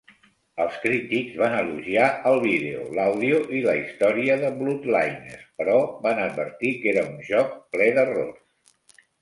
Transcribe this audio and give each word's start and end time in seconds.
Els 0.63 0.77
crítics 0.85 1.35
van 1.41 1.57
elogiar 1.57 2.07
el 2.31 2.37
vídeo, 2.45 2.87
l'àudio 2.99 3.43
i 3.59 3.61
la 3.67 3.75
història 3.81 4.39
de 4.45 4.51
"Bloodliness" 4.63 5.45
però 5.61 5.77
van 6.07 6.23
advertir 6.27 6.75
que 6.83 6.93
era 6.95 7.07
un 7.15 7.23
joc 7.33 7.57
ple 7.77 7.95
d'errors. 8.01 9.07